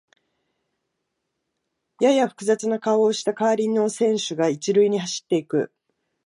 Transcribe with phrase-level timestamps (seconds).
[1.99, 5.71] やや複雑な顔をした代わりの選手が一塁に走っていく